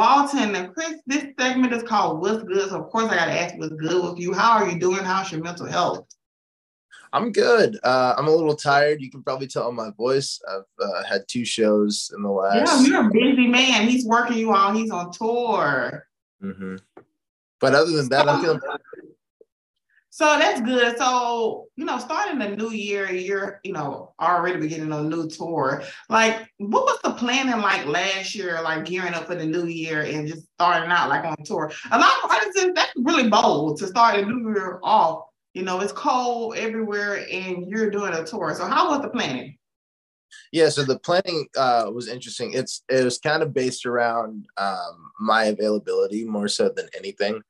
[0.00, 0.54] Walton.
[0.54, 2.70] And Chris, this segment is called What's Good.
[2.70, 4.32] So of course I gotta ask what's good with you.
[4.32, 5.04] How are you doing?
[5.04, 6.06] How's your mental health?
[7.12, 7.78] I'm good.
[7.82, 9.02] Uh, I'm a little tired.
[9.02, 10.40] You can probably tell on my voice.
[10.48, 12.86] I've uh, had two shows in the last.
[12.86, 13.88] Yeah, you're a busy man.
[13.88, 16.06] He's working you while he's on tour.
[16.42, 16.76] Mm-hmm.
[17.60, 18.60] But other than that, I'm feeling.
[20.12, 20.98] So that's good.
[20.98, 25.84] So, you know, starting a new year, you're, you know, already beginning a new tour.
[26.08, 30.02] Like, what was the planning like last year, like gearing up for the new year
[30.02, 31.70] and just starting out like on tour?
[31.92, 35.26] A lot of artists, that's really bold to start a new year off.
[35.54, 38.52] You know, it's cold everywhere and you're doing a tour.
[38.56, 39.56] So, how was the planning?
[40.52, 42.52] Yeah, so the planning uh, was interesting.
[42.52, 47.42] It's it was kind of based around um, my availability more so than anything.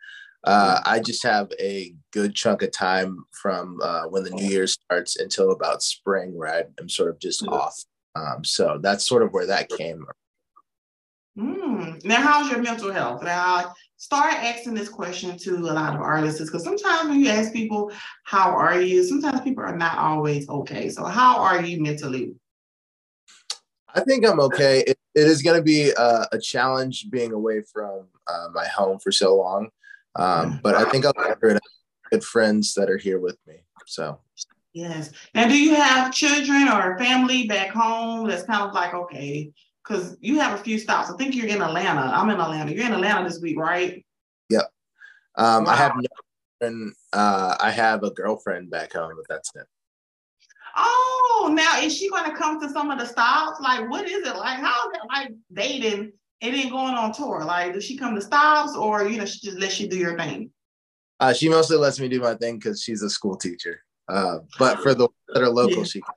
[0.44, 4.66] Uh, I just have a good chunk of time from uh, when the new year
[4.66, 7.78] starts until about spring where I'm sort of just off.
[8.14, 10.05] Um, so that's sort of where that came.
[11.38, 12.05] Mm.
[12.05, 13.22] Now, how's your mental health?
[13.22, 17.52] Now, start asking this question to a lot of artists because sometimes when you ask
[17.52, 17.92] people,
[18.25, 19.04] How are you?
[19.04, 20.88] Sometimes people are not always okay.
[20.88, 22.34] So, how are you mentally?
[23.94, 24.84] I think I'm okay.
[24.86, 29.00] it, it is going to be a, a, challenge being away from uh, my home
[29.00, 29.70] for so long.
[30.20, 31.60] Um, but I think I'll get
[32.10, 33.64] good friends that are here with me.
[33.86, 34.20] So.
[34.72, 35.10] Yes.
[35.34, 40.16] Now, do you have children or family back home that's kind of like, okay, because
[40.20, 41.10] you have a few stops.
[41.10, 42.02] I think you're in Atlanta.
[42.02, 42.72] I'm in Atlanta.
[42.72, 44.04] You're in Atlanta this week, right?
[44.50, 44.70] Yep.
[45.36, 45.70] Um, wow.
[45.72, 46.08] I have no
[46.60, 49.66] and uh, I have a girlfriend back home, but that's it.
[50.76, 53.60] Oh, now is she going to come to some of the stops?
[53.60, 54.58] Like, what is it like?
[54.58, 57.44] How is it like dating and ain't going on tour?
[57.44, 60.16] Like, does she come to stops or you know she just lets you do your
[60.18, 60.50] thing?
[61.18, 63.82] Uh, she mostly lets me do my thing because she's a school teacher.
[64.08, 65.84] Uh, but for the that are local, yeah.
[65.84, 66.14] she can.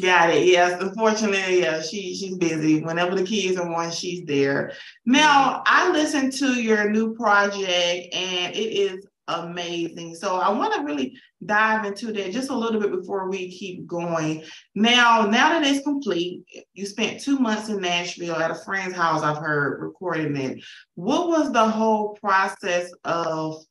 [0.00, 0.46] Got it.
[0.46, 0.80] Yes.
[0.80, 2.82] Unfortunately, yeah, she she's busy.
[2.82, 4.72] Whenever the kids are on, she's there.
[5.04, 10.14] Now, I listened to your new project and it is amazing.
[10.14, 13.86] So I want to really dive into that just a little bit before we keep
[13.86, 14.44] going.
[14.74, 16.42] Now, now that it's complete,
[16.74, 20.62] you spent two months in Nashville at a friend's house, I've heard recording it.
[20.94, 23.62] What was the whole process of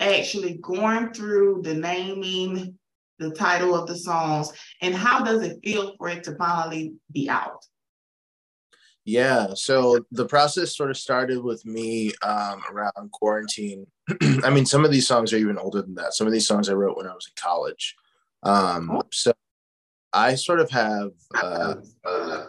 [0.00, 2.78] actually going through the naming,
[3.18, 7.28] the title of the songs, and how does it feel for it to finally be
[7.28, 7.64] out?
[9.04, 13.86] Yeah, so the process sort of started with me um, around quarantine.
[14.44, 16.14] I mean, some of these songs are even older than that.
[16.14, 17.96] Some of these songs I wrote when I was in college.
[18.44, 19.02] Um, oh.
[19.10, 19.32] So
[20.12, 21.74] I sort of have uh,
[22.04, 22.46] uh,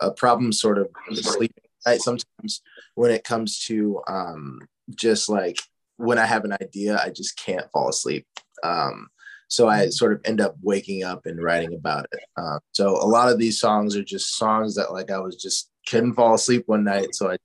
[0.00, 2.60] a problem sort of sleeping at night sometimes
[2.96, 4.60] when it comes to um,
[4.94, 5.58] just like
[5.96, 8.26] when I have an idea, I just can't fall asleep.
[8.62, 9.08] Um,
[9.48, 12.24] so I sort of end up waking up and writing about it.
[12.36, 15.70] Uh, so a lot of these songs are just songs that like I was just
[15.88, 17.36] couldn't fall asleep one night, so I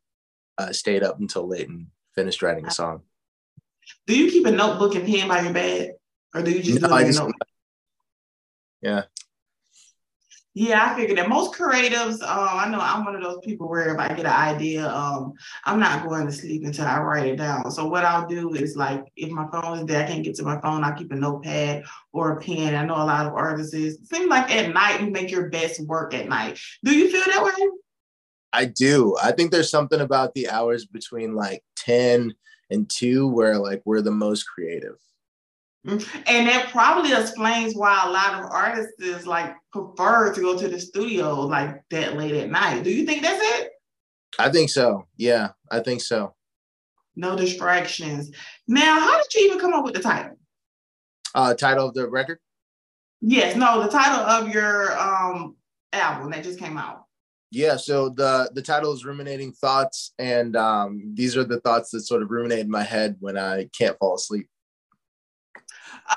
[0.58, 3.02] uh, stayed up until late and finished writing a song.
[4.08, 5.94] Do you keep a notebook and pen by your bed,
[6.34, 7.22] or do you just no, it just,
[8.82, 9.04] Yeah.
[10.56, 13.94] Yeah, I figured that most creatives, uh, I know I'm one of those people where
[13.94, 15.34] if I get an idea, um,
[15.64, 17.70] I'm not going to sleep until I write it down.
[17.72, 20.44] So what I'll do is like if my phone is there, I can't get to
[20.44, 22.76] my phone, I'll keep a notepad or a pen.
[22.76, 25.80] I know a lot of artists it seems like at night you make your best
[25.86, 26.60] work at night.
[26.84, 27.70] Do you feel that way?
[28.54, 29.16] I do.
[29.22, 32.34] I think there's something about the hours between like 10
[32.70, 34.98] and 2 where like we're the most creative.
[35.88, 36.20] Mm-hmm.
[36.28, 40.68] And that probably explains why a lot of artists is like prefer to go to
[40.68, 42.84] the studio like that late at night.
[42.84, 43.72] Do you think that's it?
[44.38, 45.08] I think so.
[45.16, 46.36] Yeah, I think so.
[47.16, 48.32] No distractions.
[48.68, 50.38] Now, how did you even come up with the title?
[51.34, 52.40] Uh title of the record?
[53.22, 55.56] Yes, no, the title of your um
[55.94, 57.06] album that just came out.
[57.52, 62.02] Yeah, so the the title is ruminating thoughts, and um, these are the thoughts that
[62.02, 64.48] sort of ruminate in my head when I can't fall asleep.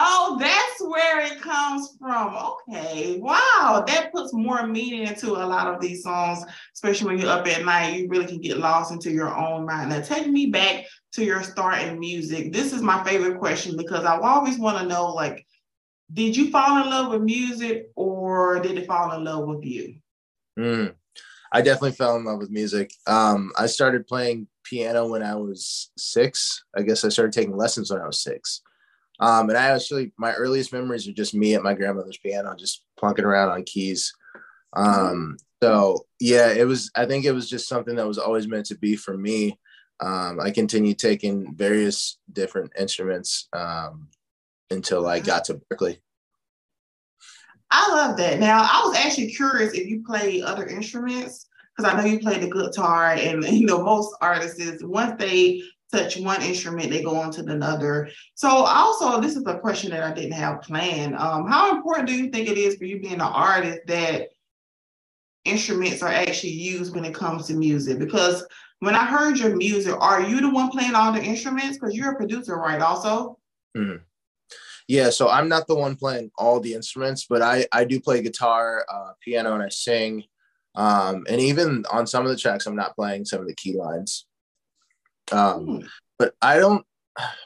[0.00, 2.34] Oh, that's where it comes from.
[2.34, 6.44] Okay, wow, that puts more meaning into a lot of these songs,
[6.74, 7.96] especially when you're up at night.
[7.96, 9.90] You really can get lost into your own mind.
[9.90, 12.52] Now, take me back to your start in music.
[12.52, 15.46] This is my favorite question because I always want to know, like,
[16.12, 19.96] did you fall in love with music, or did it fall in love with you?
[20.58, 20.94] Mm.
[21.52, 22.92] I definitely fell in love with music.
[23.06, 26.64] Um, I started playing piano when I was six.
[26.76, 28.62] I guess I started taking lessons when I was six.
[29.20, 32.84] Um, and I actually, my earliest memories are just me at my grandmother's piano, just
[32.98, 34.12] plunking around on keys.
[34.72, 38.66] Um, so yeah, it was, I think it was just something that was always meant
[38.66, 39.58] to be for me.
[40.00, 43.48] Um, I continued taking various different instruments.
[43.52, 44.08] Um,
[44.72, 45.98] until I got to Berklee.
[47.72, 48.38] I love that.
[48.38, 52.38] Now, I was actually curious if you play other instruments because I know you play
[52.38, 57.16] the guitar, and you know most artists is once they touch one instrument, they go
[57.16, 58.10] on to another.
[58.34, 61.16] So, also, this is a question that I didn't have planned.
[61.16, 64.28] Um, how important do you think it is for you being an artist that
[65.46, 67.98] instruments are actually used when it comes to music?
[67.98, 68.46] Because
[68.80, 71.78] when I heard your music, are you the one playing all the instruments?
[71.78, 72.82] Because you're a producer, right?
[72.82, 73.38] Also.
[73.74, 74.02] Mm-hmm.
[74.92, 78.20] Yeah, so I'm not the one playing all the instruments, but I I do play
[78.20, 80.24] guitar, uh, piano, and I sing.
[80.74, 83.74] Um, and even on some of the tracks, I'm not playing some of the key
[83.74, 84.26] lines.
[85.30, 85.88] Um, mm.
[86.18, 86.84] But I don't.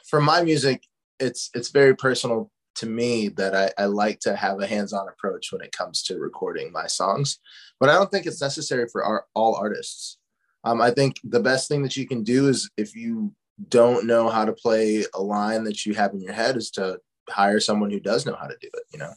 [0.09, 0.83] For my music,
[1.21, 5.53] it's it's very personal to me that I, I like to have a hands-on approach
[5.53, 7.39] when it comes to recording my songs.
[7.79, 10.17] But I don't think it's necessary for our, all artists.
[10.65, 13.33] Um, I think the best thing that you can do is if you
[13.69, 16.99] don't know how to play a line that you have in your head is to
[17.29, 19.13] hire someone who does know how to do it you know?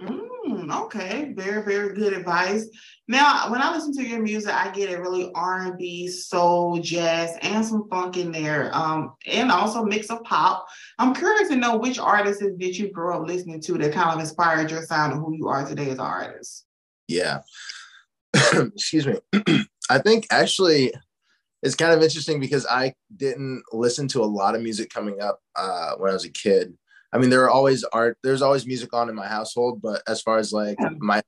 [0.00, 1.32] Mm, okay.
[1.36, 2.68] Very very good advice.
[3.08, 7.64] Now when i listen to your music i get a really r&b soul jazz and
[7.64, 10.66] some funk in there um, and also mix of pop.
[10.98, 14.20] I'm curious to know which artists did you grow up listening to that kind of
[14.20, 16.64] inspired your sound and who you are today as an artist?
[17.08, 17.40] Yeah.
[18.52, 19.18] Excuse me.
[19.90, 20.92] I think actually
[21.62, 25.40] it's kind of interesting because I didn't listen to a lot of music coming up
[25.56, 26.76] uh, when I was a kid.
[27.12, 30.20] I mean, there are always art, there's always music on in my household, but as
[30.20, 31.22] far as like my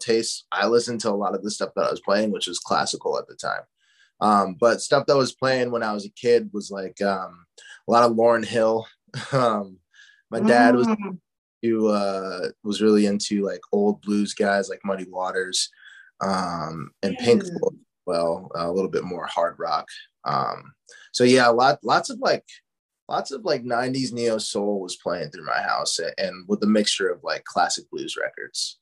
[0.00, 2.58] taste, I listened to a lot of the stuff that I was playing, which was
[2.58, 3.62] classical at the time.
[4.20, 7.46] Um, but stuff that was playing when I was a kid was like um,
[7.88, 8.86] a lot of Lauryn Hill.
[9.32, 9.78] um,
[10.30, 11.18] my dad was mm.
[11.62, 15.70] who uh, was really into like old blues guys like Muddy Waters
[16.20, 17.78] um, and Pink Floyd.
[18.06, 19.86] Well, a little bit more hard rock.
[20.24, 20.74] Um,
[21.12, 22.44] so yeah, a lot, lots of like
[23.10, 27.10] lots of like 90s neo soul was playing through my house and with a mixture
[27.10, 28.78] of like classic blues records.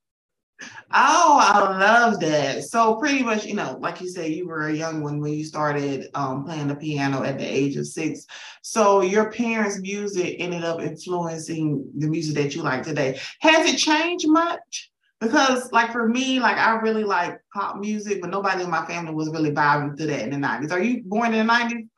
[0.93, 2.65] Oh i love that.
[2.65, 5.45] So pretty much you know like you said you were a young one when you
[5.45, 8.27] started um, playing the piano at the age of six.
[8.63, 13.19] So your parents music ended up influencing the music that you like today.
[13.41, 14.91] Has it changed much?
[15.21, 19.13] Because like for me like i really like pop music but nobody in my family
[19.13, 21.89] was really vibing to that in the 90s are you born in the 90s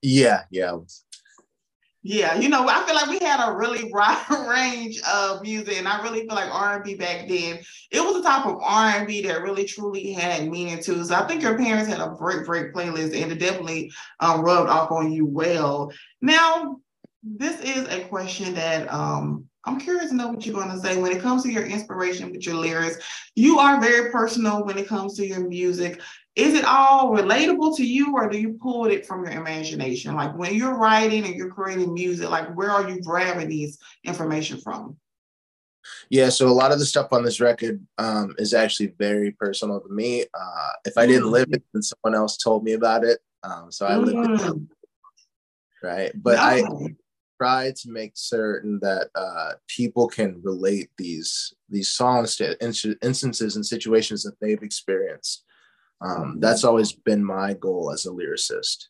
[0.00, 0.74] yeah yeah
[2.06, 5.88] yeah, you know, I feel like we had a really broad range of music, and
[5.88, 7.58] I really feel like R and B back then
[7.90, 11.04] it was a type of R and B that really truly had meaning to.
[11.04, 13.90] So I think your parents had a great, great playlist, and it definitely
[14.20, 15.92] um, rubbed off on you well.
[16.20, 16.80] Now,
[17.24, 21.00] this is a question that um, I'm curious to know what you're going to say.
[21.00, 22.98] When it comes to your inspiration with your lyrics.
[23.34, 26.00] You are very personal when it comes to your music.
[26.36, 30.14] Is it all relatable to you or do you pull it from your imagination?
[30.14, 34.60] Like when you're writing and you're creating music like where are you grabbing these information
[34.60, 34.96] from?
[36.10, 39.80] Yeah so a lot of the stuff on this record um, is actually very personal
[39.80, 40.22] to me.
[40.22, 43.20] Uh, if i didn't live it then someone else told me about it.
[43.44, 44.56] Um, so i lived mm.
[44.56, 44.68] it
[45.82, 46.62] right but i
[47.44, 52.56] try to make certain that uh, people can relate these these songs to
[53.02, 55.44] instances and situations that they've experienced
[56.04, 58.88] um, that's always been my goal as a lyricist.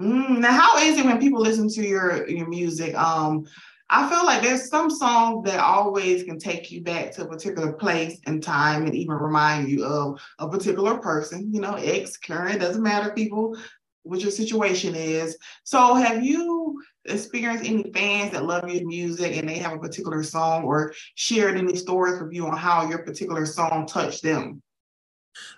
[0.00, 2.94] Mm, now, how is it when people listen to your your music?
[2.94, 3.46] Um,
[3.90, 7.72] I feel like there's some songs that always can take you back to a particular
[7.72, 11.52] place and time, and even remind you of a particular person.
[11.52, 13.12] You know, ex, current, doesn't matter.
[13.12, 13.56] People,
[14.02, 15.36] what your situation is.
[15.64, 20.22] So, have you experienced any fans that love your music and they have a particular
[20.22, 24.62] song, or shared any stories with you on how your particular song touched them?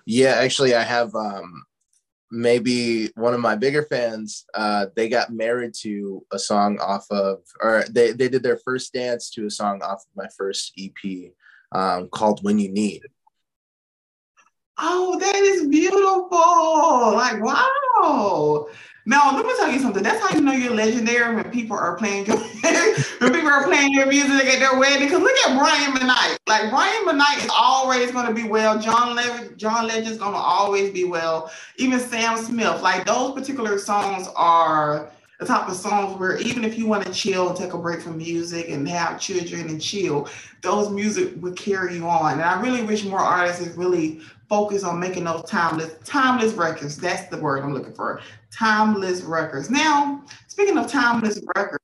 [0.07, 1.65] Yeah, actually, I have um,
[2.31, 4.45] maybe one of my bigger fans.
[4.55, 8.93] Uh, they got married to a song off of, or they they did their first
[8.93, 11.33] dance to a song off of my first EP
[11.73, 13.03] um, called "When You Need."
[14.79, 17.15] Oh, that is beautiful!
[17.15, 17.80] Like, wow.
[18.03, 18.71] Oh,
[19.07, 20.03] now, let me tell you something.
[20.03, 22.37] That's how you know you're legendary when people are playing your
[23.19, 25.09] when people are playing your music at their wedding.
[25.09, 26.37] Because look at Brian McKnight.
[26.47, 28.79] Like Brian McKnight is always going to be well.
[28.79, 31.51] John Le- John Legend's going to always be well.
[31.77, 32.83] Even Sam Smith.
[32.83, 37.13] Like those particular songs are the type of songs where even if you want to
[37.13, 40.29] chill and take a break from music and have children and chill,
[40.61, 42.35] those music would carry you on.
[42.35, 46.99] And I really wish more artists really focus on making those timeless, timeless records.
[46.99, 48.21] That's the word I'm looking for.
[48.53, 49.71] Timeless records.
[49.71, 51.83] Now, speaking of timeless records,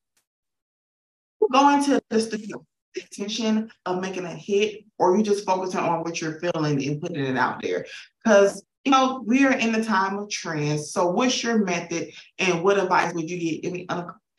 [1.50, 6.00] going to the studio the intention of making a hit, or you just focusing on
[6.00, 7.86] what you're feeling and putting it out there.
[8.24, 10.92] Because you know, we are in the time of trends.
[10.92, 13.86] So what's your method and what advice would you give any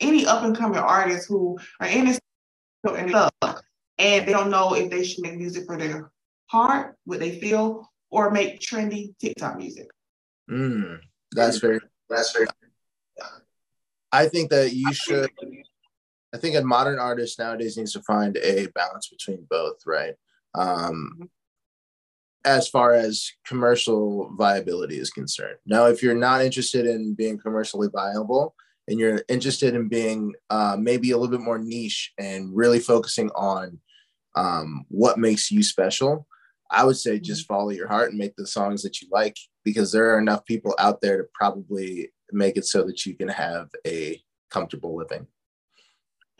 [0.00, 2.20] any up and coming artists who are in this
[2.84, 6.10] and they don't know if they should make music for their
[6.46, 9.88] heart, what they feel, or make trendy TikTok music.
[10.50, 10.98] Mm,
[11.32, 12.46] that's very that's very
[14.10, 15.30] I think that you should
[16.34, 20.14] I think a modern artist nowadays needs to find a balance between both, right?
[20.54, 21.24] Um, mm-hmm.
[22.44, 25.56] as far as commercial viability is concerned.
[25.66, 28.54] Now, if you're not interested in being commercially viable
[28.88, 33.30] and you're interested in being uh, maybe a little bit more niche and really focusing
[33.30, 33.78] on
[34.36, 36.26] um, what makes you special,
[36.70, 37.54] I would say just mm-hmm.
[37.54, 40.74] follow your heart and make the songs that you like because there are enough people
[40.78, 44.20] out there to probably make it so that you can have a
[44.50, 45.26] comfortable living.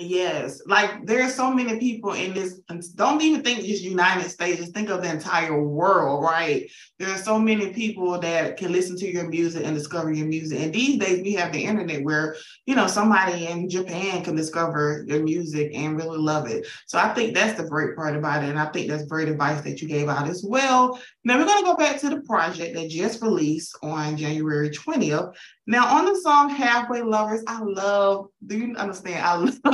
[0.00, 2.60] Yes, like there are so many people in this.
[2.94, 4.60] Don't even think just United States.
[4.60, 6.70] Just think of the entire world, right?
[7.00, 10.60] There are so many people that can listen to your music and discover your music.
[10.60, 15.04] And these days, we have the internet where you know somebody in Japan can discover
[15.08, 16.68] your music and really love it.
[16.86, 19.62] So I think that's the great part about it, and I think that's great advice
[19.62, 21.00] that you gave out as well.
[21.24, 25.26] Now we're gonna go back to the project that just released on January twentieth.
[25.68, 28.30] Now on the song "Halfway Lovers," I love.
[28.46, 29.22] Do you understand?
[29.22, 29.34] I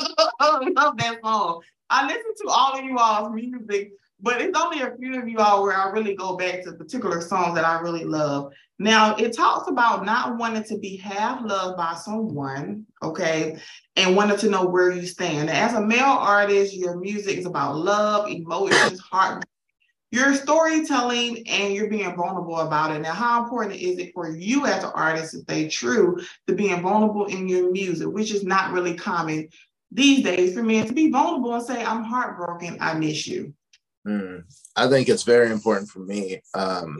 [0.40, 1.62] love love that song.
[1.88, 5.38] I listen to all of you all's music, but it's only a few of you
[5.38, 8.52] all where I really go back to particular songs that I really love.
[8.80, 13.56] Now, it talks about not wanting to be half loved by someone, okay,
[13.94, 15.48] and wanting to know where you stand.
[15.48, 19.44] As a male artist, your music is about love, emotions, heart,
[20.14, 23.00] your storytelling and you're being vulnerable about it.
[23.00, 26.80] Now, how important is it for you as an artist to stay true to being
[26.82, 29.48] vulnerable in your music, which is not really common
[29.90, 33.54] these days for men to be vulnerable and say, I'm heartbroken, I miss you.
[34.06, 34.44] Mm,
[34.76, 36.40] I think it's very important for me.
[36.54, 36.98] Um,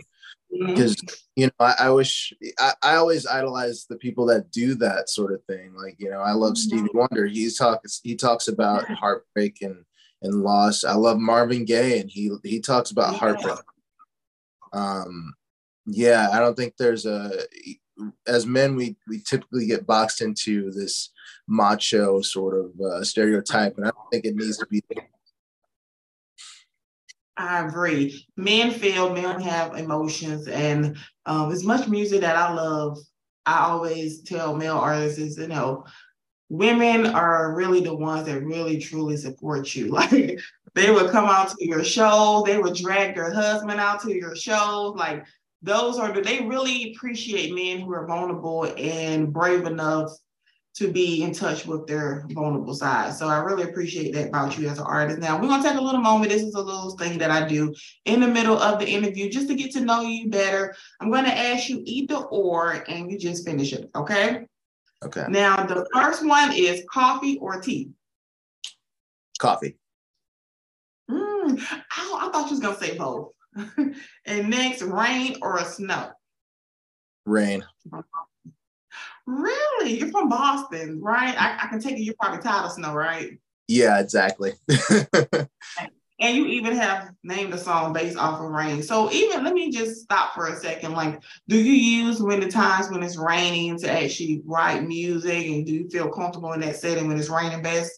[0.51, 1.15] because mm-hmm.
[1.37, 5.33] you know I, I wish I, I, always idolize the people that do that sort
[5.33, 6.79] of thing like you know i love mm-hmm.
[6.79, 9.85] stevie wonder he's talks he talks about heartbreak and
[10.25, 13.59] and loss i love marvin gaye and he he talks about heartbreak
[14.73, 15.33] um
[15.87, 17.31] yeah i don't think there's a
[18.27, 21.11] as men we we typically get boxed into this
[21.47, 24.83] macho sort of uh, stereotype, and I don't think it needs to be.
[27.37, 28.27] I agree.
[28.37, 32.99] Men feel men have emotions, and um, as much music that I love,
[33.47, 35.85] I always tell male artists is you know,
[36.57, 39.89] women are really the ones that really truly support you.
[39.95, 40.41] Like
[40.75, 44.35] they would come out to your show, they would drag their husband out to your
[44.35, 45.25] shows, like
[45.63, 50.11] those are the they really appreciate men who are vulnerable and brave enough
[50.75, 53.15] to be in touch with their vulnerable side.
[53.15, 55.21] So I really appreciate that about you as an artist.
[55.21, 56.31] Now we're gonna take a little moment.
[56.31, 57.73] This is a little thing that I do
[58.05, 60.75] in the middle of the interview just to get to know you better.
[61.01, 63.89] I'm gonna ask you either or, and you just finish it.
[63.95, 64.47] Okay.
[65.05, 65.25] Okay.
[65.29, 67.91] Now the first one is coffee or tea.
[69.39, 69.77] Coffee.
[71.11, 73.33] Mm, I, I thought you was gonna say both.
[74.27, 76.11] and next, rain or snow?
[77.27, 77.65] Rain.
[79.27, 79.99] Really?
[79.99, 81.35] You're from Boston, right?
[81.41, 83.39] I, I can take it you're probably tired of snow, right?
[83.69, 84.53] Yeah, exactly.
[86.25, 88.83] and you even have named a song based off of rain.
[88.83, 90.93] So even let me just stop for a second.
[90.93, 95.67] Like, do you use when the times when it's raining to actually write music, and
[95.67, 97.93] do you feel comfortable in that setting when it's raining best?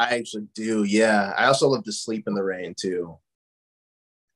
[0.00, 0.82] I actually do.
[0.82, 3.16] Yeah, I also love to sleep in the rain too.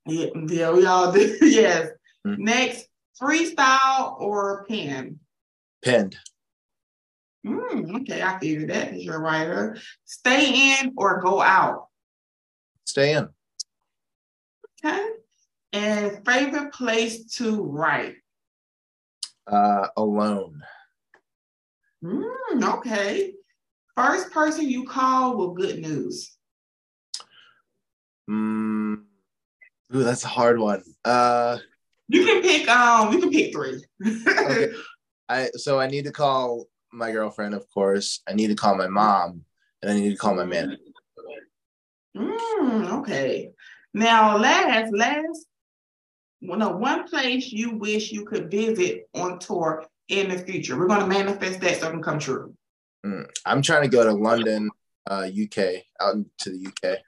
[0.07, 1.37] Yeah, yeah we all do.
[1.43, 1.89] yes.
[2.25, 2.45] Mm-hmm.
[2.45, 2.87] Next,
[3.21, 5.19] freestyle or pen?
[5.85, 6.17] Penned.
[7.45, 9.79] Mm, okay, I figured that because you're a writer.
[10.05, 11.90] Stay in or go out?
[12.91, 13.29] Stay in.
[14.85, 15.11] Okay.
[15.73, 18.17] And favorite place to write?
[19.47, 20.61] Uh, alone.
[22.03, 23.35] Mm, okay.
[23.97, 26.37] First person you call with good news?
[28.29, 29.05] Mm,
[29.95, 30.83] ooh, that's a hard one.
[31.05, 31.59] Uh,
[32.09, 32.69] you can pick.
[32.69, 33.85] Um, you can pick three.
[34.05, 34.73] okay.
[35.29, 38.21] I so I need to call my girlfriend, of course.
[38.29, 39.45] I need to call my mom,
[39.81, 40.90] and I need to call my manager.
[42.17, 43.51] Mm, okay.
[43.95, 45.47] Now, last, last,
[46.43, 50.79] well, no, one place you wish you could visit on tour in the future.
[50.79, 52.55] We're going to manifest that so it can come true.
[53.05, 54.71] Mm, I'm trying to go to London,
[55.09, 56.99] uh, UK, out to the UK.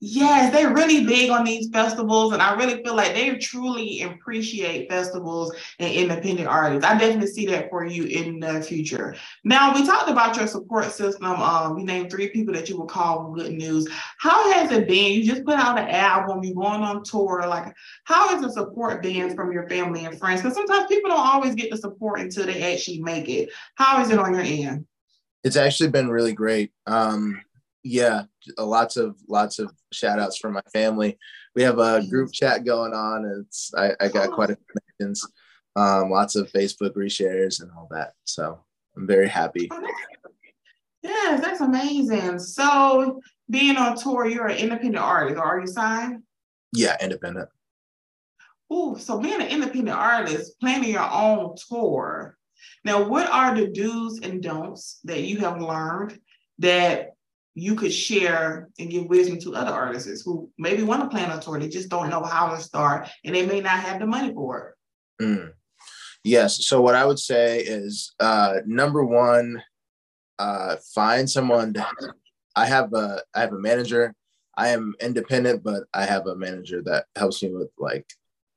[0.00, 4.90] Yes, they're really big on these festivals, and I really feel like they truly appreciate
[4.90, 6.84] festivals and independent artists.
[6.84, 9.16] I definitely see that for you in the future.
[9.42, 11.24] Now, we talked about your support system.
[11.24, 13.88] Um, we named three people that you would call good news.
[14.18, 15.14] How has it been?
[15.14, 17.46] You just put out an album, you're going on tour.
[17.48, 17.72] Like,
[18.04, 20.42] how has the support been from your family and friends?
[20.42, 23.48] Because sometimes people don't always get the support until they actually make it.
[23.76, 24.86] How is it on your end?
[25.42, 26.72] It's actually been really great.
[26.86, 27.40] Um,
[27.86, 28.24] yeah,
[28.58, 31.18] lots of lots of shout outs from my family.
[31.54, 33.24] We have a group chat going on.
[33.40, 35.26] It's I, I got quite a few mentions,
[35.76, 38.14] um, lots of Facebook reshares and all that.
[38.24, 38.58] So
[38.96, 39.70] I'm very happy.
[41.02, 42.40] Yes, that's amazing.
[42.40, 46.22] So being on tour, you're an independent artist, or are you signed?
[46.72, 47.48] Yeah, independent.
[48.72, 52.36] Ooh, so being an independent artist, planning your own tour.
[52.84, 56.18] Now, what are the do's and don'ts that you have learned
[56.58, 57.15] that
[57.56, 61.40] you could share and give wisdom to other artists who maybe want to plan a
[61.40, 64.32] tour, they just don't know how to start and they may not have the money
[64.32, 64.76] for
[65.18, 65.24] it?
[65.24, 65.52] Mm.
[66.22, 66.66] Yes.
[66.66, 69.62] So, what I would say is uh, number one,
[70.38, 71.72] uh, find someone.
[71.74, 71.86] To,
[72.54, 74.14] I have a I have a manager.
[74.54, 78.06] I am independent, but I have a manager that helps me with like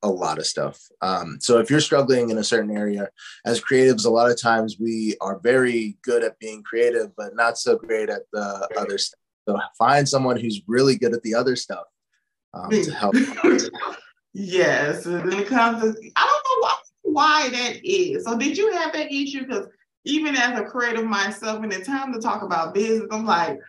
[0.02, 0.82] a lot of stuff.
[1.02, 3.10] Um, so if you're struggling in a certain area,
[3.46, 7.58] as creatives, a lot of times we are very good at being creative, but not
[7.58, 9.20] so great at the other stuff.
[9.48, 11.86] So find someone who's really good at the other stuff
[12.54, 13.16] um, to help.
[14.34, 18.26] yes, when it comes to, I don't know why, why that is.
[18.26, 19.48] So did you have that issue?
[19.48, 19.68] Because
[20.06, 23.60] even as a creative myself, when it's time to talk about business, I'm like,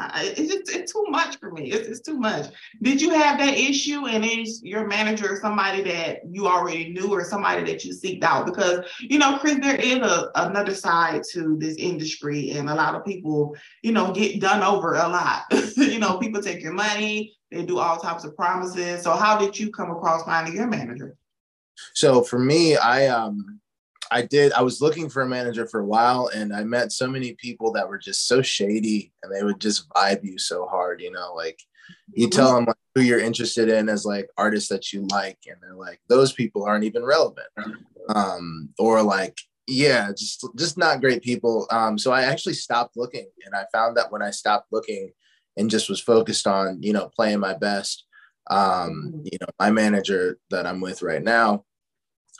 [0.00, 1.72] it's it's too much for me.
[1.72, 2.46] It's, it's too much.
[2.82, 7.24] Did you have that issue and is your manager somebody that you already knew or
[7.24, 8.46] somebody that you seeked out?
[8.46, 12.94] Because you know, Chris, there is a, another side to this industry, and a lot
[12.94, 15.42] of people, you know, get done over a lot.
[15.76, 19.02] you know, people take your money, they do all types of promises.
[19.02, 21.16] So how did you come across finding your manager?
[21.94, 23.57] So for me, I um
[24.10, 24.52] I did.
[24.52, 27.72] I was looking for a manager for a while, and I met so many people
[27.72, 31.00] that were just so shady, and they would just vibe you so hard.
[31.00, 31.60] You know, like
[32.12, 35.56] you tell them like, who you're interested in as like artists that you like, and
[35.60, 37.48] they're like, those people aren't even relevant,
[38.14, 41.66] um, or like, yeah, just just not great people.
[41.70, 45.10] Um, so I actually stopped looking, and I found that when I stopped looking
[45.56, 48.04] and just was focused on you know playing my best,
[48.50, 51.64] um, you know, my manager that I'm with right now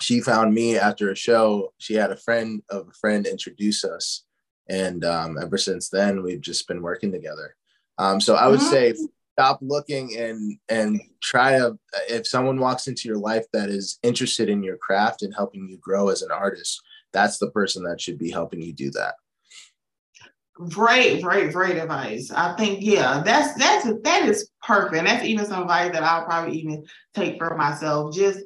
[0.01, 1.73] she found me after a show.
[1.79, 4.25] She had a friend of a friend introduce us,
[4.69, 7.57] and um, ever since then we've just been working together.
[7.99, 8.71] Um, so I would mm-hmm.
[8.71, 8.95] say
[9.39, 14.49] stop looking and and try to if someone walks into your life that is interested
[14.49, 16.81] in your craft and helping you grow as an artist,
[17.13, 19.15] that's the person that should be helping you do that.
[20.55, 22.33] Great, great, great advice.
[22.33, 25.05] I think yeah, that's that's that is perfect.
[25.05, 26.85] That's even some advice that I'll probably even
[27.15, 28.13] take for myself.
[28.13, 28.41] Just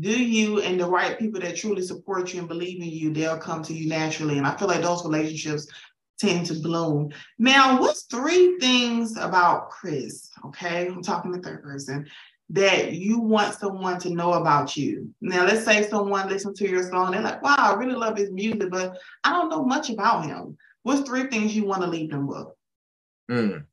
[0.00, 3.38] do you and the right people that truly support you and believe in you, they'll
[3.38, 4.38] come to you naturally.
[4.38, 5.68] And I feel like those relationships
[6.18, 7.10] tend to bloom.
[7.38, 10.30] Now, what's three things about Chris?
[10.46, 12.06] Okay, I'm talking the third person
[12.50, 15.12] that you want someone to know about you.
[15.20, 18.30] Now, let's say someone listens to your song, they're like, wow, I really love his
[18.30, 20.56] music, but I don't know much about him.
[20.82, 22.46] What's three things you want to leave them with?
[23.30, 23.64] Mm.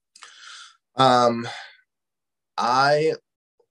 [0.95, 1.47] Um,
[2.57, 3.13] I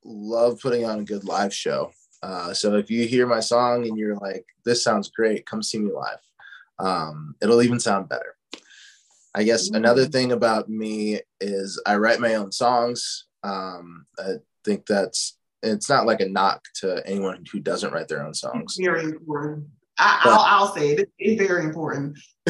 [0.04, 1.90] love putting on a good live show.
[2.22, 5.78] Uh, so if you hear my song and you're like, this sounds great, come see
[5.78, 6.18] me live.
[6.78, 8.36] Um, it'll even sound better.
[9.34, 13.26] I guess another thing about me is I write my own songs.
[13.42, 18.24] Um, I think that's it's not like a knock to anyone who doesn't write their
[18.24, 18.76] own songs.
[18.80, 19.66] Very important.
[19.98, 21.10] I, will I'll say it.
[21.18, 22.18] It's very important.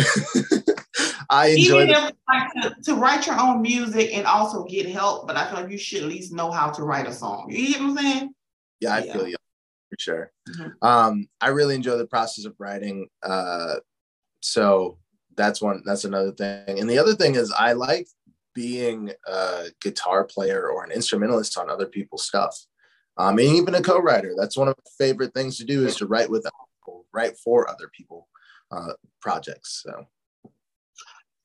[1.30, 5.26] I enjoy Even the- like to, to, write your own music and also get help,
[5.26, 7.48] but I feel like you should at least know how to write a song.
[7.50, 8.34] You get what I'm saying?
[8.80, 9.12] Yeah, I yeah.
[9.12, 9.36] feel you
[9.92, 10.32] for sure.
[10.48, 10.86] Mm-hmm.
[10.86, 13.08] Um, I really enjoy the process of writing.
[13.22, 13.76] Uh,
[14.40, 14.98] so
[15.36, 15.82] that's one.
[15.84, 16.80] That's another thing.
[16.80, 18.08] And the other thing is, I like
[18.54, 22.56] being a guitar player or an instrumentalist on other people's stuff.
[23.18, 24.34] Um, and even a co-writer.
[24.36, 26.44] That's one of my favorite things to do is to write with
[26.78, 28.28] people, write for other people
[28.70, 29.82] uh, projects.
[29.84, 30.06] So.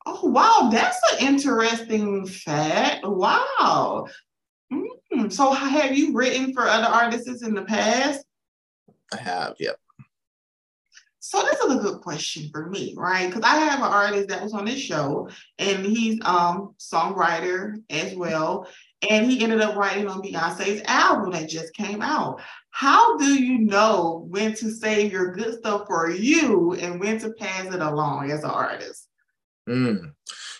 [0.06, 3.06] Oh wow, that's an interesting fact.
[3.06, 4.08] Wow.
[4.72, 8.24] Mm, so have you written for other artists in the past?
[9.14, 9.78] I have, yep.
[11.20, 13.28] So this is a good question for me, right?
[13.28, 15.28] Because I have an artist that was on this show,
[15.60, 18.66] and he's um songwriter as well,
[19.10, 22.42] and he ended up writing on Beyonce's album that just came out.
[22.70, 27.34] How do you know when to save your good stuff for you and when to
[27.34, 29.10] pass it along as an artist?
[29.68, 30.14] Mm.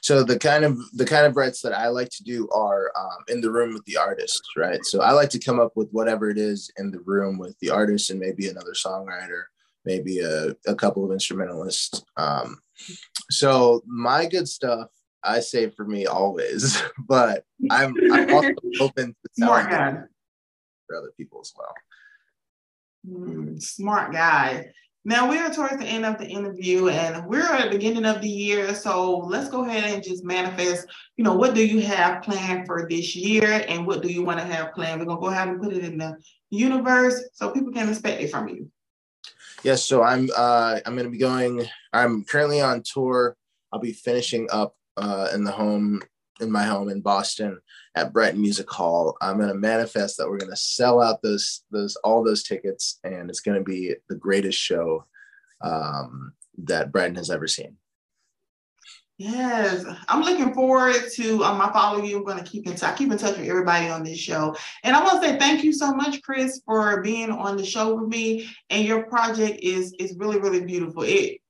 [0.08, 3.26] So the kind of the kind of writes that I like to do are um,
[3.28, 4.80] in the room with the artist, right?
[4.86, 7.72] So I like to come up with whatever it is in the room with the
[7.72, 9.44] artist and maybe another songwriter,
[9.84, 12.06] maybe a, a couple of instrumentalists.
[12.16, 12.62] Um,
[13.30, 14.88] so my good stuff
[15.26, 19.92] I say for me always, but I'm I'm also open to smart guy
[20.88, 21.74] for other people as well.
[23.06, 24.72] Mm, smart guy.
[25.08, 28.20] Now we are towards the end of the interview and we're at the beginning of
[28.20, 28.76] the year.
[28.76, 32.86] So let's go ahead and just manifest, you know, what do you have planned for
[32.90, 35.00] this year and what do you want to have planned?
[35.00, 36.18] We're gonna go ahead and put it in the
[36.50, 38.70] universe so people can expect it from you.
[39.64, 43.38] Yes, so I'm uh I'm gonna be going, I'm currently on tour.
[43.72, 46.02] I'll be finishing up uh in the home
[46.42, 47.62] in my home in Boston
[47.98, 49.18] at Brighton Music Hall.
[49.22, 53.00] I'm going to manifest that we're going to sell out those those all those tickets,
[53.04, 55.06] and it's going to be the greatest show
[55.62, 57.78] um, that Brighton has ever seen.
[59.18, 61.44] Yes, I'm looking forward to.
[61.44, 62.18] Um, I follow you.
[62.18, 62.94] I'm going to keep in touch.
[62.94, 65.64] I Keep in touch with everybody on this show, and I want to say thank
[65.64, 68.48] you so much, Chris, for being on the show with me.
[68.70, 71.02] And your project is is really really beautiful.
[71.02, 71.42] It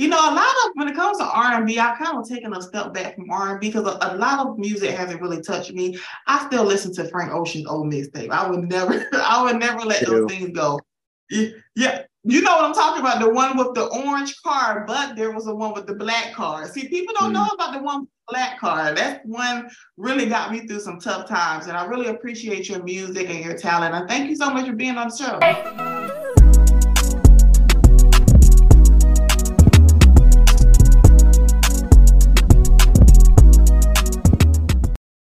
[0.00, 2.26] you know, a lot of when it comes to R and B, I kind of
[2.26, 5.20] taken a step back from R and B because a, a, lot of music hasn't
[5.20, 5.98] really touched me.
[6.26, 8.30] I still listen to Frank Ocean's old mixtape.
[8.30, 10.80] I would never, I would never let those things go.
[11.76, 15.32] Yeah, you know what I'm talking about, the one with the orange car, but there
[15.32, 16.66] was a one with the black car.
[16.66, 17.34] See, people don't mm.
[17.34, 18.94] know about the one with the black car.
[18.94, 23.28] That one really got me through some tough times, and I really appreciate your music
[23.28, 23.94] and your talent.
[23.94, 25.89] And thank you so much for being on the show.